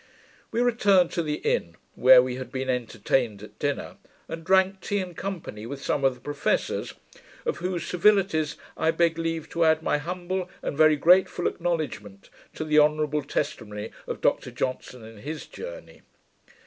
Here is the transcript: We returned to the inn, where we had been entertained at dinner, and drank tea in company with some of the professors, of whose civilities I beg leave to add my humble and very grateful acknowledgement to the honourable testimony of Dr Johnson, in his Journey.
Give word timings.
We 0.49 0.61
returned 0.61 1.11
to 1.11 1.21
the 1.21 1.35
inn, 1.35 1.75
where 1.93 2.23
we 2.23 2.37
had 2.37 2.51
been 2.51 2.71
entertained 2.71 3.43
at 3.43 3.59
dinner, 3.59 3.97
and 4.27 4.43
drank 4.43 4.79
tea 4.81 4.97
in 4.97 5.13
company 5.13 5.67
with 5.67 5.83
some 5.85 6.03
of 6.03 6.15
the 6.15 6.19
professors, 6.21 6.95
of 7.45 7.57
whose 7.57 7.85
civilities 7.85 8.55
I 8.75 8.89
beg 8.89 9.19
leave 9.19 9.47
to 9.49 9.63
add 9.63 9.83
my 9.83 9.99
humble 9.99 10.49
and 10.63 10.75
very 10.75 10.95
grateful 10.95 11.45
acknowledgement 11.45 12.31
to 12.55 12.63
the 12.65 12.79
honourable 12.79 13.21
testimony 13.21 13.91
of 14.07 14.21
Dr 14.21 14.49
Johnson, 14.49 15.05
in 15.05 15.17
his 15.19 15.45
Journey. 15.45 16.01